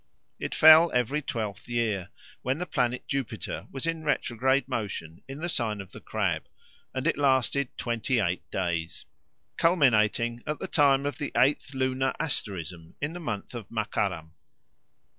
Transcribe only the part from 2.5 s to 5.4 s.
the planet Jupiter was in retrograde motion in